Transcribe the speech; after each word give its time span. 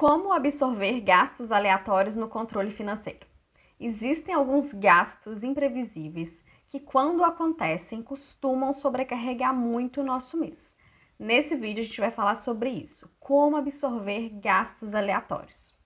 Como 0.00 0.32
absorver 0.32 0.98
gastos 1.02 1.52
aleatórios 1.52 2.16
no 2.16 2.26
controle 2.26 2.70
financeiro? 2.70 3.26
Existem 3.78 4.34
alguns 4.34 4.72
gastos 4.72 5.44
imprevisíveis 5.44 6.42
que, 6.70 6.80
quando 6.80 7.22
acontecem, 7.22 8.00
costumam 8.00 8.72
sobrecarregar 8.72 9.54
muito 9.54 10.00
o 10.00 10.02
nosso 10.02 10.38
mês. 10.38 10.74
Nesse 11.18 11.54
vídeo, 11.54 11.82
a 11.82 11.84
gente 11.84 12.00
vai 12.00 12.10
falar 12.10 12.34
sobre 12.36 12.70
isso: 12.70 13.14
como 13.20 13.58
absorver 13.58 14.30
gastos 14.40 14.94
aleatórios. 14.94 15.76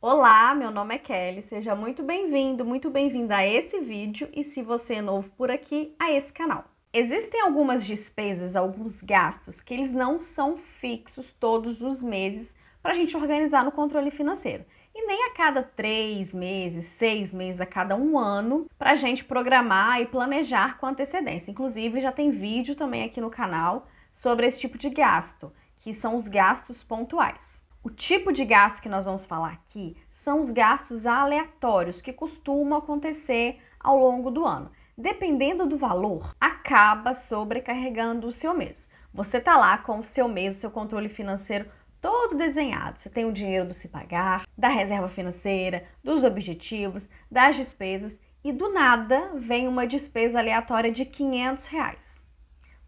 Olá, 0.00 0.56
meu 0.56 0.72
nome 0.72 0.96
é 0.96 0.98
Kelly, 0.98 1.40
seja 1.40 1.76
muito 1.76 2.02
bem-vindo, 2.02 2.64
muito 2.64 2.90
bem-vinda 2.90 3.36
a 3.36 3.46
esse 3.46 3.78
vídeo 3.78 4.28
e 4.34 4.42
se 4.42 4.60
você 4.60 4.94
é 4.94 5.00
novo 5.00 5.30
por 5.36 5.52
aqui, 5.52 5.94
a 6.00 6.10
esse 6.10 6.32
canal. 6.32 6.71
Existem 6.94 7.40
algumas 7.40 7.86
despesas, 7.86 8.54
alguns 8.54 9.00
gastos 9.02 9.62
que 9.62 9.72
eles 9.72 9.94
não 9.94 10.20
são 10.20 10.58
fixos 10.58 11.32
todos 11.32 11.80
os 11.80 12.02
meses 12.02 12.54
para 12.82 12.92
a 12.92 12.94
gente 12.94 13.16
organizar 13.16 13.64
no 13.64 13.72
controle 13.72 14.10
financeiro. 14.10 14.62
E 14.94 15.06
nem 15.06 15.24
a 15.24 15.32
cada 15.32 15.62
três 15.62 16.34
meses, 16.34 16.84
seis 16.84 17.32
meses, 17.32 17.62
a 17.62 17.66
cada 17.66 17.96
um 17.96 18.18
ano, 18.18 18.66
para 18.78 18.90
a 18.90 18.94
gente 18.94 19.24
programar 19.24 20.02
e 20.02 20.06
planejar 20.06 20.76
com 20.76 20.84
antecedência. 20.84 21.50
Inclusive, 21.50 21.98
já 21.98 22.12
tem 22.12 22.30
vídeo 22.30 22.76
também 22.76 23.04
aqui 23.04 23.22
no 23.22 23.30
canal 23.30 23.86
sobre 24.12 24.46
esse 24.46 24.60
tipo 24.60 24.76
de 24.76 24.90
gasto, 24.90 25.50
que 25.78 25.94
são 25.94 26.14
os 26.14 26.28
gastos 26.28 26.82
pontuais. 26.82 27.62
O 27.82 27.88
tipo 27.88 28.30
de 28.30 28.44
gasto 28.44 28.82
que 28.82 28.88
nós 28.90 29.06
vamos 29.06 29.24
falar 29.24 29.52
aqui 29.52 29.96
são 30.12 30.42
os 30.42 30.52
gastos 30.52 31.06
aleatórios 31.06 32.02
que 32.02 32.12
costumam 32.12 32.78
acontecer 32.78 33.58
ao 33.80 33.98
longo 33.98 34.30
do 34.30 34.44
ano 34.44 34.70
dependendo 34.96 35.66
do 35.66 35.76
valor, 35.76 36.34
acaba 36.40 37.14
sobrecarregando 37.14 38.26
o 38.26 38.32
seu 38.32 38.54
mês. 38.54 38.90
Você 39.12 39.40
tá 39.40 39.56
lá 39.56 39.76
com 39.78 39.98
o 39.98 40.02
seu 40.02 40.28
mês, 40.28 40.56
o 40.56 40.60
seu 40.60 40.70
controle 40.70 41.08
financeiro 41.08 41.66
todo 42.00 42.36
desenhado. 42.36 42.98
Você 42.98 43.08
tem 43.08 43.24
o 43.24 43.32
dinheiro 43.32 43.66
do 43.66 43.74
se 43.74 43.88
pagar, 43.88 44.44
da 44.58 44.68
reserva 44.68 45.08
financeira, 45.08 45.84
dos 46.02 46.24
objetivos, 46.24 47.08
das 47.30 47.56
despesas 47.56 48.20
e 48.44 48.52
do 48.52 48.72
nada 48.72 49.30
vem 49.36 49.68
uma 49.68 49.86
despesa 49.86 50.40
aleatória 50.40 50.90
de 50.90 51.04
500 51.04 51.66
reais. 51.68 52.20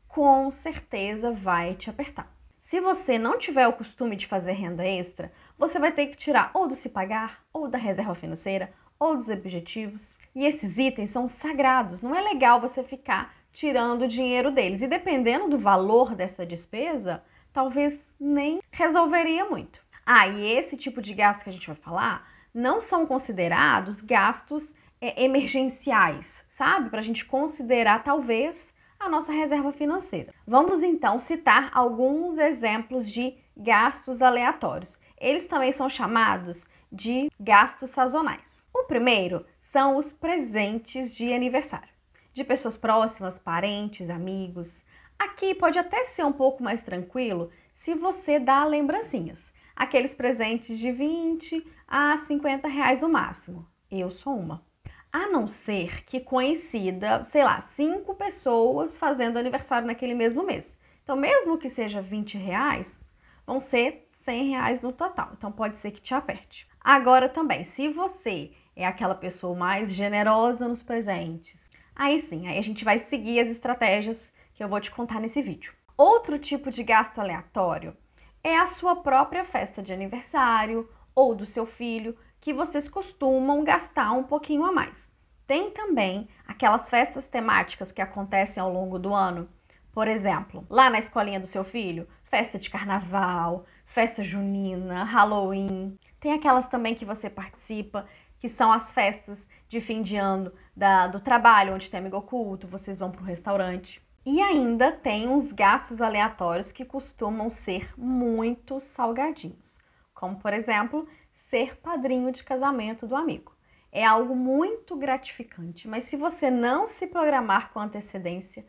Com 0.09 0.51
certeza 0.51 1.33
vai 1.33 1.75
te 1.75 1.89
apertar. 1.89 2.35
Se 2.61 2.81
você 2.81 3.19
não 3.19 3.39
tiver 3.39 3.69
o 3.69 3.75
costume 3.75 4.17
de 4.17 4.27
fazer 4.27 4.53
renda 4.53 4.85
extra, 4.85 5.31
você 5.57 5.79
vai 5.79 5.93
ter 5.93 6.07
que 6.07 6.17
tirar 6.17 6.51
ou 6.55 6.67
do 6.67 6.75
se 6.75 6.89
pagar, 6.89 7.45
ou 7.53 7.69
da 7.69 7.79
reserva 7.79 8.15
financeira, 8.15 8.73
ou 9.05 9.15
dos 9.15 9.29
objetivos. 9.29 10.17
E 10.35 10.45
esses 10.47 10.79
itens 10.79 11.11
são 11.11 11.29
sagrados, 11.29 12.01
não 12.01 12.15
é 12.15 12.21
legal 12.21 12.61
você 12.61 12.83
ficar 12.83 13.35
tirando 13.53 14.03
o 14.03 14.09
dinheiro 14.09 14.51
deles. 14.51 14.83
E 14.83 14.89
dependendo 14.89 15.49
do 15.49 15.59
valor 15.59 16.15
dessa 16.15 16.45
despesa, 16.45 17.23
talvez 17.53 18.01
nem 18.19 18.61
resolveria 18.73 19.45
muito. 19.45 19.81
Ah, 20.05 20.27
e 20.27 20.53
esse 20.53 20.77
tipo 20.77 21.01
de 21.01 21.15
gasto 21.15 21.45
que 21.45 21.51
a 21.51 21.53
gente 21.53 21.67
vai 21.67 21.77
falar 21.77 22.29
não 22.53 22.81
são 22.81 23.07
considerados 23.07 24.01
gastos 24.01 24.75
é, 25.01 25.25
emergenciais, 25.25 26.47
sabe? 26.49 26.91
Para 26.91 27.01
a 27.01 27.05
gente 27.05 27.25
considerar 27.25 28.03
talvez 28.03 28.75
a 28.99 29.09
nossa 29.09 29.33
reserva 29.33 29.73
financeira. 29.73 30.33
Vamos 30.47 30.83
então 30.83 31.19
citar 31.19 31.71
alguns 31.75 32.39
exemplos 32.39 33.11
de 33.11 33.35
gastos 33.57 34.23
aleatórios. 34.23 34.99
Eles 35.21 35.47
também 35.47 35.73
são 35.73 35.89
chamados 35.89 36.67
de 36.95 37.31
gastos 37.39 37.91
sazonais. 37.91 38.65
O 38.73 38.85
primeiro 38.85 39.45
são 39.61 39.97
os 39.97 40.13
presentes 40.13 41.15
de 41.15 41.33
aniversário, 41.33 41.89
de 42.33 42.45
pessoas 42.45 42.77
próximas, 42.77 43.39
parentes, 43.39 44.09
amigos. 44.09 44.85
Aqui 45.19 45.55
pode 45.55 45.79
até 45.79 46.05
ser 46.05 46.25
um 46.25 46.33
pouco 46.33 46.63
mais 46.63 46.83
tranquilo 46.83 47.51
se 47.73 47.95
você 47.95 48.39
dá 48.39 48.65
lembrancinhas, 48.65 49.53
aqueles 49.75 50.15
presentes 50.15 50.79
de 50.79 50.93
20 50.93 51.67
a 51.89 52.17
50 52.17 52.69
reais 52.69 53.03
no 53.03 53.09
máximo. 53.09 53.67
Eu 53.91 54.11
sou 54.11 54.37
uma. 54.37 54.65
A 55.13 55.29
não 55.29 55.47
ser 55.49 56.05
que 56.05 56.21
coincida, 56.21 57.25
sei 57.25 57.45
lá, 57.45 57.61
cinco 57.61 58.15
pessoas 58.15 58.99
fazendo 58.99 59.39
aniversário 59.39 59.87
naquele 59.87 60.15
mesmo 60.15 60.45
mês. 60.45 60.79
Então, 61.03 61.17
mesmo 61.17 61.59
que 61.59 61.69
seja 61.69 62.01
20 62.01 62.39
reais, 62.39 63.01
vão 63.47 63.61
ser 63.61 64.09
100 64.13 64.51
reais 64.51 64.83
no 64.83 64.93
total. 64.93 65.33
Então, 65.37 65.53
pode 65.53 65.79
ser 65.79 65.91
que 65.91 66.01
te 66.01 66.15
aperte. 66.15 66.67
Agora 66.85 67.31
também, 67.31 67.65
se 67.65 67.89
você 67.89 68.53
é 68.77 68.87
aquela 68.87 69.15
pessoa 69.15 69.57
mais 69.57 69.91
generosa 69.91 70.69
nos 70.69 70.83
presentes, 70.83 71.71
aí 71.97 72.21
sim, 72.21 72.47
aí 72.47 72.59
a 72.59 72.63
gente 72.63 72.85
vai 72.85 72.99
seguir 72.99 73.41
as 73.41 73.49
estratégias 73.49 74.31
que 74.53 74.63
eu 74.63 74.69
vou 74.69 74.79
te 74.79 74.91
contar 74.91 75.19
nesse 75.19 75.41
vídeo. 75.41 75.73
Outro 75.97 76.39
tipo 76.39 76.71
de 76.71 76.83
gasto 76.83 77.21
aleatório 77.21 77.97
é 78.43 78.59
a 78.59 78.67
sua 78.67 78.97
própria 78.97 79.45
festa 79.45 79.83
de 79.83 79.95
aniversário 79.95 80.87
ou 81.15 81.35
do 81.35 81.47
seu 81.47 81.65
filho, 81.65 82.19
que 82.39 82.53
vocês 82.53 82.87
costumam 82.87 83.65
gastar 83.65 84.13
um 84.13 84.25
pouquinho 84.25 84.67
a 84.67 84.73
mais. 84.73 85.11
Tem 85.47 85.71
também 85.71 86.29
aquelas 86.47 86.91
festas 86.91 87.27
temáticas 87.27 87.93
que 87.93 88.03
acontecem 88.03 88.63
ao 88.63 88.71
longo 88.71 88.99
do 88.99 89.15
ano. 89.15 89.49
Por 89.91 90.07
exemplo, 90.07 90.67
lá 90.69 90.91
na 90.91 90.99
escolinha 90.99 91.41
do 91.41 91.47
seu 91.47 91.65
filho, 91.65 92.07
festa 92.25 92.59
de 92.59 92.69
carnaval, 92.69 93.65
festa 93.95 94.25
junina, 94.25 95.05
Halloween. 95.05 95.97
Tem 96.19 96.33
aquelas 96.33 96.67
também 96.67 96.97
que 96.97 97.05
você 97.05 97.31
participa, 97.31 98.07
que 98.41 98.49
são 98.49 98.73
as 98.73 98.93
festas 98.93 99.49
de 99.69 99.81
fim 99.81 100.03
de 100.03 100.17
ano 100.17 100.53
da, 100.77 101.07
do 101.07 101.21
trabalho, 101.21 101.73
onde 101.73 101.89
tem 101.89 102.01
amigo 102.01 102.17
oculto, 102.17 102.67
vocês 102.67 102.99
vão 102.99 103.13
para 103.13 103.23
o 103.23 103.25
restaurante. 103.25 104.03
E 104.27 104.41
ainda 104.41 104.91
tem 104.91 105.29
uns 105.29 105.53
gastos 105.53 106.03
aleatórios 106.03 106.73
que 106.73 106.85
costumam 106.85 107.49
ser 107.49 107.95
muito 107.97 108.81
salgadinhos, 108.81 109.81
como 110.13 110.41
por 110.41 110.53
exemplo, 110.53 111.07
ser 111.33 111.77
padrinho 111.77 112.33
de 112.33 112.43
casamento 112.43 113.07
do 113.07 113.15
amigo. 113.15 113.55
É 113.93 114.05
algo 114.05 114.35
muito 114.35 114.97
gratificante, 114.97 115.87
mas 115.87 116.03
se 116.03 116.17
você 116.17 116.51
não 116.51 116.85
se 116.85 117.07
programar 117.07 117.73
com 117.73 117.79
antecedência, 117.79 118.67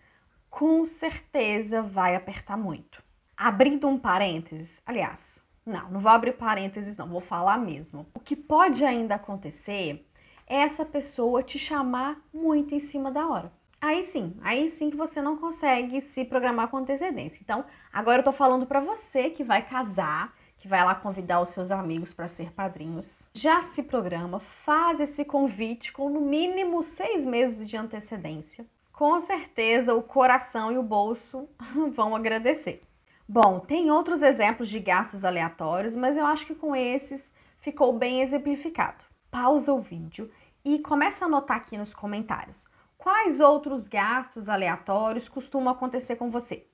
com 0.51 0.85
certeza 0.85 1.81
vai 1.81 2.15
apertar 2.15 2.55
muito. 2.57 3.04
Abrindo 3.37 3.87
um 3.87 3.97
parênteses, 3.97 4.81
aliás, 4.85 5.43
não, 5.65 5.89
não 5.89 5.99
vou 5.99 6.11
abrir 6.11 6.33
parênteses, 6.33 6.97
não, 6.97 7.07
vou 7.07 7.21
falar 7.21 7.57
mesmo. 7.57 8.05
O 8.13 8.19
que 8.19 8.35
pode 8.35 8.85
ainda 8.85 9.15
acontecer 9.15 10.05
é 10.47 10.57
essa 10.57 10.85
pessoa 10.85 11.41
te 11.41 11.57
chamar 11.57 12.21
muito 12.33 12.75
em 12.75 12.79
cima 12.79 13.11
da 13.11 13.27
hora. 13.27 13.51
Aí 13.81 14.03
sim, 14.03 14.37
aí 14.41 14.69
sim 14.69 14.89
que 14.89 14.95
você 14.95 15.21
não 15.21 15.37
consegue 15.37 16.01
se 16.01 16.23
programar 16.23 16.69
com 16.69 16.77
antecedência. 16.77 17.39
Então, 17.43 17.65
agora 17.91 18.19
eu 18.19 18.23
tô 18.23 18.31
falando 18.31 18.65
para 18.65 18.79
você 18.79 19.29
que 19.29 19.43
vai 19.43 19.61
casar, 19.63 20.33
que 20.57 20.67
vai 20.67 20.83
lá 20.83 20.95
convidar 20.95 21.41
os 21.41 21.49
seus 21.49 21.71
amigos 21.71 22.13
para 22.13 22.27
ser 22.27 22.51
padrinhos. 22.51 23.27
Já 23.33 23.61
se 23.61 23.83
programa, 23.83 24.39
faz 24.39 24.99
esse 24.99 25.25
convite 25.25 25.91
com 25.91 26.09
no 26.09 26.21
mínimo 26.21 26.81
seis 26.83 27.25
meses 27.25 27.67
de 27.67 27.75
antecedência. 27.75 28.65
Com 28.93 29.19
certeza 29.19 29.93
o 29.93 30.01
coração 30.01 30.71
e 30.71 30.77
o 30.77 30.83
bolso 30.83 31.49
vão 31.93 32.15
agradecer. 32.15 32.81
Bom, 33.27 33.59
tem 33.59 33.89
outros 33.89 34.21
exemplos 34.21 34.69
de 34.69 34.79
gastos 34.79 35.25
aleatórios, 35.25 35.95
mas 35.95 36.15
eu 36.15 36.25
acho 36.25 36.45
que 36.45 36.53
com 36.53 36.75
esses 36.75 37.33
ficou 37.57 37.91
bem 37.97 38.21
exemplificado. 38.21 39.03
Pausa 39.31 39.73
o 39.73 39.79
vídeo 39.79 40.29
e 40.63 40.77
começa 40.79 41.25
a 41.25 41.27
anotar 41.27 41.57
aqui 41.57 41.77
nos 41.77 41.93
comentários 41.93 42.67
quais 42.97 43.39
outros 43.39 43.87
gastos 43.87 44.49
aleatórios 44.49 45.29
costumam 45.29 45.73
acontecer 45.73 46.15
com 46.15 46.29
você. 46.29 46.67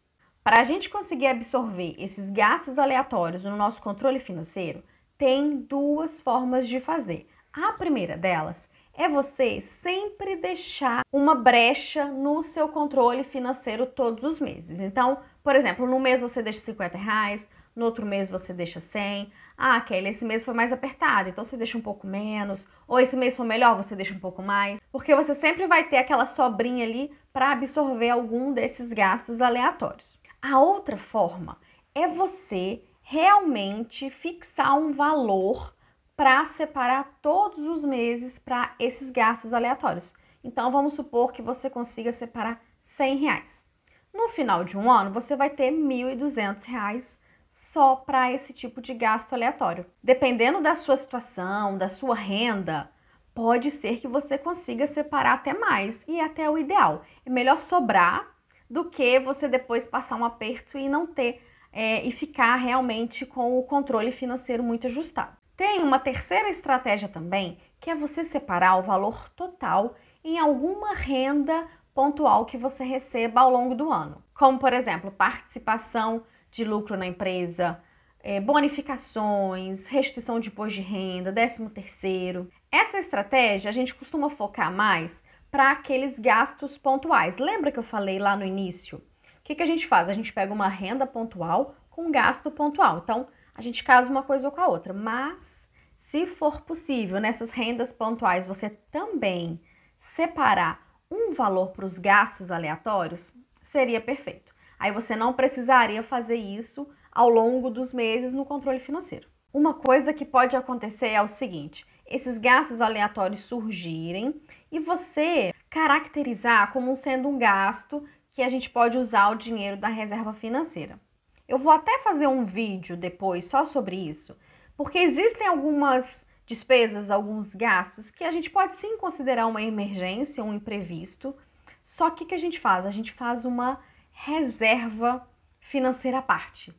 Para 0.43 0.59
a 0.59 0.63
gente 0.63 0.89
conseguir 0.89 1.27
absorver 1.27 1.95
esses 1.97 2.29
gastos 2.29 2.79
aleatórios 2.79 3.43
no 3.43 3.55
nosso 3.55 3.81
controle 3.81 4.19
financeiro, 4.19 4.83
tem 5.17 5.57
duas 5.57 6.21
formas 6.21 6.67
de 6.67 6.79
fazer. 6.79 7.29
A 7.53 7.73
primeira 7.73 8.17
delas 8.17 8.69
é 8.93 9.09
você 9.09 9.61
sempre 9.61 10.37
deixar 10.37 11.01
uma 11.11 11.35
brecha 11.35 12.05
no 12.05 12.41
seu 12.41 12.69
controle 12.69 13.23
financeiro 13.23 13.85
todos 13.85 14.23
os 14.23 14.39
meses. 14.39 14.79
Então, 14.79 15.19
por 15.43 15.55
exemplo, 15.55 15.87
no 15.87 15.99
mês 15.99 16.21
você 16.21 16.41
deixa 16.41 16.59
50 16.59 16.97
reais, 16.97 17.49
no 17.75 17.85
outro 17.85 18.05
mês 18.05 18.29
você 18.29 18.53
deixa 18.53 18.79
100. 18.79 19.31
Ah, 19.57 19.79
Kelly, 19.81 20.09
esse 20.09 20.25
mês 20.25 20.43
foi 20.43 20.53
mais 20.53 20.71
apertado, 20.73 21.29
então 21.29 21.43
você 21.43 21.55
deixa 21.55 21.77
um 21.77 21.81
pouco 21.81 22.05
menos. 22.05 22.67
Ou 22.87 22.99
esse 22.99 23.15
mês 23.15 23.35
foi 23.37 23.45
melhor, 23.45 23.75
você 23.75 23.95
deixa 23.95 24.13
um 24.13 24.19
pouco 24.19 24.41
mais. 24.41 24.79
Porque 24.91 25.15
você 25.15 25.33
sempre 25.33 25.67
vai 25.67 25.87
ter 25.87 25.97
aquela 25.97 26.25
sobrinha 26.25 26.85
ali 26.85 27.11
para 27.31 27.51
absorver 27.51 28.09
algum 28.09 28.53
desses 28.53 28.91
gastos 28.91 29.41
aleatórios. 29.41 30.19
A 30.41 30.59
outra 30.59 30.97
forma 30.97 31.57
é 31.93 32.07
você 32.07 32.83
realmente 33.01 34.09
fixar 34.09 34.77
um 34.77 34.91
valor 34.91 35.73
para 36.15 36.45
separar 36.45 37.19
todos 37.21 37.65
os 37.65 37.83
meses 37.83 38.37
para 38.37 38.75
esses 38.79 39.09
gastos 39.09 39.53
aleatórios. 39.53 40.13
Então 40.43 40.71
vamos 40.71 40.93
supor 40.93 41.31
que 41.31 41.41
você 41.41 41.69
consiga 41.69 42.11
separar 42.11 42.61
100 42.83 43.17
reais. 43.17 43.70
No 44.13 44.29
final 44.29 44.63
de 44.63 44.77
um 44.77 44.91
ano, 44.91 45.11
você 45.11 45.35
vai 45.35 45.49
ter 45.49 45.71
R$ 45.71 45.77
1.200 45.77 47.19
só 47.49 47.95
para 47.95 48.31
esse 48.31 48.53
tipo 48.53 48.81
de 48.81 48.93
gasto 48.93 49.33
aleatório. 49.33 49.85
Dependendo 50.03 50.61
da 50.61 50.75
sua 50.75 50.95
situação, 50.95 51.77
da 51.77 51.87
sua 51.87 52.15
renda, 52.15 52.89
pode 53.33 53.71
ser 53.71 53.99
que 53.99 54.07
você 54.07 54.37
consiga 54.37 54.87
separar 54.87 55.33
até 55.33 55.53
mais 55.53 56.05
e 56.07 56.19
até 56.19 56.49
o 56.49 56.57
ideal. 56.57 57.03
É 57.25 57.29
melhor 57.29 57.57
sobrar 57.57 58.27
do 58.69 58.89
que 58.89 59.19
você 59.19 59.47
depois 59.47 59.87
passar 59.87 60.15
um 60.15 60.25
aperto 60.25 60.77
e 60.77 60.87
não 60.87 61.05
ter 61.05 61.41
é, 61.73 62.05
e 62.05 62.11
ficar 62.11 62.55
realmente 62.55 63.25
com 63.25 63.57
o 63.57 63.63
controle 63.63 64.11
financeiro 64.11 64.63
muito 64.63 64.87
ajustado. 64.87 65.35
Tem 65.55 65.81
uma 65.81 65.99
terceira 65.99 66.49
estratégia 66.49 67.07
também, 67.07 67.57
que 67.79 67.89
é 67.89 67.95
você 67.95 68.23
separar 68.23 68.77
o 68.77 68.81
valor 68.81 69.29
total 69.29 69.95
em 70.23 70.37
alguma 70.39 70.93
renda 70.93 71.67
pontual 71.93 72.45
que 72.45 72.57
você 72.57 72.83
receba 72.83 73.41
ao 73.41 73.51
longo 73.51 73.75
do 73.75 73.91
ano, 73.91 74.23
como 74.33 74.59
por 74.59 74.73
exemplo, 74.73 75.11
participação 75.11 76.23
de 76.49 76.63
lucro 76.63 76.97
na 76.97 77.05
empresa, 77.05 77.81
é, 78.23 78.39
bonificações, 78.39 79.87
restituição 79.87 80.39
de 80.39 80.49
imposto 80.49 80.79
de 80.79 80.81
renda, 80.81 81.31
13 81.31 81.69
terceiro. 81.69 82.49
Essa 82.71 82.99
estratégia 82.99 83.69
a 83.69 83.73
gente 83.73 83.95
costuma 83.95 84.29
focar 84.29 84.71
mais 84.71 85.23
para 85.49 85.71
aqueles 85.71 86.19
gastos 86.19 86.77
pontuais. 86.77 87.37
Lembra 87.37 87.71
que 87.71 87.79
eu 87.79 87.83
falei 87.83 88.19
lá 88.19 88.35
no 88.35 88.45
início? 88.45 88.97
O 88.97 89.43
que, 89.43 89.55
que 89.55 89.63
a 89.63 89.67
gente 89.67 89.87
faz? 89.87 90.09
A 90.09 90.13
gente 90.13 90.31
pega 90.31 90.53
uma 90.53 90.67
renda 90.67 91.05
pontual 91.05 91.75
com 91.89 92.11
gasto 92.11 92.49
pontual. 92.51 92.99
Então, 93.03 93.27
a 93.53 93.61
gente 93.61 93.83
casa 93.83 94.09
uma 94.09 94.23
coisa 94.23 94.49
com 94.49 94.61
a 94.61 94.67
outra. 94.67 94.93
Mas, 94.93 95.69
se 95.97 96.25
for 96.25 96.61
possível, 96.61 97.19
nessas 97.19 97.51
rendas 97.51 97.91
pontuais, 97.91 98.45
você 98.45 98.69
também 98.69 99.59
separar 99.99 100.90
um 101.11 101.33
valor 101.33 101.71
para 101.71 101.85
os 101.85 101.99
gastos 101.99 102.49
aleatórios, 102.49 103.35
seria 103.61 103.99
perfeito. 103.99 104.55
Aí 104.79 104.91
você 104.91 105.15
não 105.15 105.33
precisaria 105.33 106.01
fazer 106.01 106.37
isso 106.37 106.87
ao 107.11 107.29
longo 107.29 107.69
dos 107.69 107.93
meses 107.93 108.33
no 108.33 108.45
controle 108.45 108.79
financeiro. 108.79 109.27
Uma 109.53 109.73
coisa 109.73 110.13
que 110.13 110.25
pode 110.25 110.55
acontecer 110.55 111.09
é 111.09 111.21
o 111.21 111.27
seguinte: 111.27 111.85
esses 112.07 112.37
gastos 112.37 112.81
aleatórios 112.81 113.41
surgirem 113.41 114.41
e 114.71 114.79
você 114.79 115.53
caracterizar 115.69 116.71
como 116.71 116.95
sendo 116.95 117.27
um 117.27 117.37
gasto 117.37 118.03
que 118.31 118.41
a 118.41 118.47
gente 118.47 118.69
pode 118.69 118.97
usar 118.97 119.29
o 119.29 119.35
dinheiro 119.35 119.75
da 119.75 119.89
reserva 119.89 120.33
financeira. 120.33 120.99
Eu 121.47 121.57
vou 121.57 121.71
até 121.71 121.99
fazer 121.99 122.27
um 122.27 122.45
vídeo 122.45 122.95
depois 122.95 123.45
só 123.45 123.65
sobre 123.65 123.97
isso, 123.97 124.37
porque 124.77 124.99
existem 124.99 125.47
algumas 125.47 126.25
despesas, 126.51 127.09
alguns 127.09 127.55
gastos 127.55 128.11
que 128.11 128.25
a 128.25 128.31
gente 128.31 128.49
pode 128.49 128.75
sim 128.75 128.97
considerar 128.97 129.47
uma 129.47 129.61
emergência, 129.61 130.43
um 130.43 130.53
imprevisto. 130.53 131.33
Só 131.81 132.09
que 132.09 132.25
o 132.25 132.27
que 132.27 132.35
a 132.35 132.37
gente 132.37 132.59
faz? 132.59 132.85
A 132.85 132.91
gente 132.91 133.13
faz 133.13 133.45
uma 133.45 133.79
reserva 134.11 135.25
financeira 135.61 136.17
à 136.17 136.21
parte. 136.21 136.75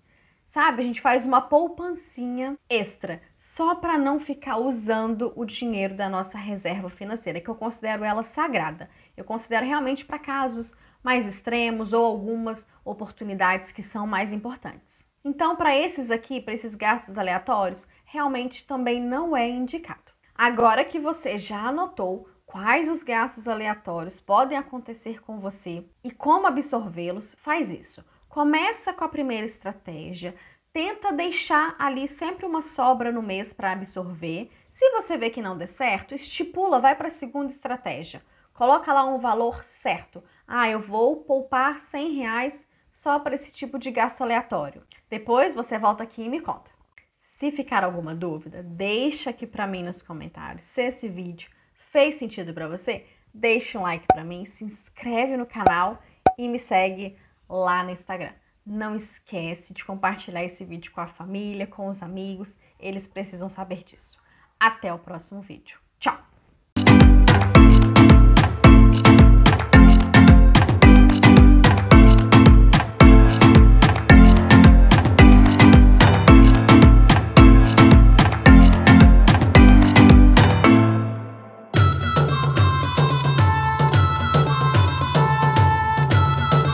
Sabe? 0.46 0.82
A 0.82 0.84
gente 0.84 1.00
faz 1.00 1.24
uma 1.24 1.40
poupancinha 1.40 2.58
extra, 2.68 3.22
só 3.38 3.74
para 3.74 3.96
não 3.96 4.20
ficar 4.20 4.58
usando 4.58 5.32
o 5.34 5.46
dinheiro 5.46 5.96
da 5.96 6.10
nossa 6.10 6.36
reserva 6.36 6.90
financeira, 6.90 7.40
que 7.40 7.48
eu 7.48 7.54
considero 7.54 8.04
ela 8.04 8.22
sagrada. 8.22 8.90
Eu 9.16 9.24
considero 9.24 9.64
realmente 9.64 10.04
para 10.04 10.18
casos 10.18 10.76
mais 11.02 11.26
extremos 11.26 11.94
ou 11.94 12.04
algumas 12.04 12.68
oportunidades 12.84 13.72
que 13.72 13.82
são 13.82 14.06
mais 14.06 14.30
importantes. 14.30 15.10
Então, 15.24 15.54
para 15.54 15.76
esses 15.76 16.10
aqui, 16.10 16.40
para 16.40 16.52
esses 16.52 16.74
gastos 16.74 17.16
aleatórios, 17.16 17.86
realmente 18.12 18.66
também 18.66 19.00
não 19.00 19.34
é 19.34 19.48
indicado. 19.48 20.12
Agora 20.34 20.84
que 20.84 20.98
você 20.98 21.38
já 21.38 21.68
anotou 21.68 22.28
quais 22.44 22.86
os 22.90 23.02
gastos 23.02 23.48
aleatórios 23.48 24.20
podem 24.20 24.58
acontecer 24.58 25.22
com 25.22 25.40
você 25.40 25.86
e 26.04 26.10
como 26.10 26.46
absorvê-los, 26.46 27.34
faz 27.40 27.72
isso. 27.72 28.04
Começa 28.28 28.92
com 28.92 29.02
a 29.02 29.08
primeira 29.08 29.46
estratégia, 29.46 30.34
tenta 30.74 31.10
deixar 31.10 31.74
ali 31.78 32.06
sempre 32.06 32.44
uma 32.44 32.60
sobra 32.60 33.10
no 33.10 33.22
mês 33.22 33.54
para 33.54 33.72
absorver. 33.72 34.50
Se 34.70 34.90
você 34.90 35.16
vê 35.16 35.30
que 35.30 35.40
não 35.40 35.56
der 35.56 35.68
certo, 35.68 36.14
estipula, 36.14 36.80
vai 36.80 36.94
para 36.94 37.08
a 37.08 37.10
segunda 37.10 37.50
estratégia. 37.50 38.22
Coloca 38.52 38.92
lá 38.92 39.06
um 39.06 39.18
valor 39.18 39.64
certo. 39.64 40.22
Ah, 40.46 40.68
eu 40.68 40.80
vou 40.80 41.24
poupar 41.24 41.80
100 41.80 42.12
reais 42.12 42.68
só 42.90 43.18
para 43.18 43.34
esse 43.34 43.50
tipo 43.50 43.78
de 43.78 43.90
gasto 43.90 44.20
aleatório. 44.20 44.82
Depois 45.08 45.54
você 45.54 45.78
volta 45.78 46.02
aqui 46.02 46.24
e 46.24 46.28
me 46.28 46.40
conta. 46.40 46.70
Se 47.42 47.50
ficar 47.50 47.82
alguma 47.82 48.14
dúvida, 48.14 48.62
deixa 48.62 49.30
aqui 49.30 49.48
para 49.48 49.66
mim 49.66 49.82
nos 49.82 50.00
comentários. 50.00 50.62
Se 50.62 50.80
esse 50.80 51.08
vídeo 51.08 51.50
fez 51.90 52.14
sentido 52.14 52.54
para 52.54 52.68
você, 52.68 53.04
deixa 53.34 53.80
um 53.80 53.82
like 53.82 54.06
para 54.06 54.22
mim, 54.22 54.44
se 54.44 54.62
inscreve 54.62 55.36
no 55.36 55.44
canal 55.44 56.00
e 56.38 56.46
me 56.46 56.60
segue 56.60 57.18
lá 57.48 57.82
no 57.82 57.90
Instagram. 57.90 58.30
Não 58.64 58.94
esquece 58.94 59.74
de 59.74 59.84
compartilhar 59.84 60.44
esse 60.44 60.64
vídeo 60.64 60.92
com 60.92 61.00
a 61.00 61.08
família, 61.08 61.66
com 61.66 61.88
os 61.88 62.00
amigos, 62.00 62.56
eles 62.78 63.08
precisam 63.08 63.48
saber 63.48 63.82
disso. 63.82 64.20
Até 64.60 64.94
o 64.94 64.98
próximo 65.00 65.40
vídeo. 65.40 65.80